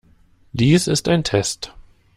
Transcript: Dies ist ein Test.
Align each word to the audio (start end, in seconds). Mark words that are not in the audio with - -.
Dies 0.51 0.87
ist 0.87 1.07
ein 1.09 1.23
Test. 1.23 1.75